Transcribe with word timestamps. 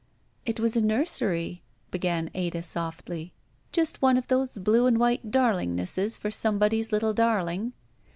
"It 0.47 0.59
was 0.59 0.75
a 0.75 0.81
nursery," 0.83 1.61
began 1.91 2.31
Ada, 2.33 2.63
softly. 2.63 3.33
"Just 3.71 4.01
one 4.01 4.17
of 4.17 4.29
those 4.29 4.57
blue 4.57 4.87
and 4.87 4.97
white 4.97 5.29
darlingnesses 5.29 6.17
for 6.17 6.31
some 6.31 6.57
body's 6.57 6.91
little 6.91 7.13
darling." 7.13 7.73